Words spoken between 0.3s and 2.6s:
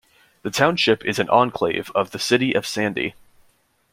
The township is an enclave of the City